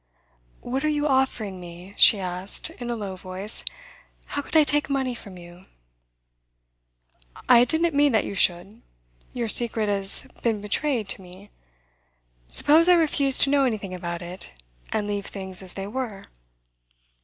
'What 0.61 0.83
are 0.83 0.89
you 0.89 1.05
offering 1.05 1.59
me?' 1.59 1.93
she 1.95 2.19
asked, 2.19 2.71
in 2.71 2.89
a 2.89 2.95
low 2.95 3.15
voice. 3.15 3.63
'How 4.25 4.41
could 4.41 4.57
I 4.57 4.63
take 4.63 4.89
money 4.89 5.13
from 5.13 5.37
you?' 5.37 5.61
'I 7.47 7.65
didn't 7.65 7.93
mean 7.93 8.11
that 8.11 8.25
you 8.25 8.33
should. 8.33 8.81
Your 9.31 9.47
secret 9.47 9.89
has 9.89 10.27
been 10.41 10.59
betrayed 10.59 11.07
to 11.09 11.21
me. 11.21 11.51
Suppose 12.49 12.89
I 12.89 12.93
refuse 12.95 13.37
to 13.43 13.51
know 13.51 13.63
anything 13.63 13.93
about 13.93 14.23
it, 14.23 14.63
and 14.91 15.05
leave 15.05 15.27
things 15.27 15.61
as 15.61 15.73
they 15.75 15.85
were? 15.85 16.23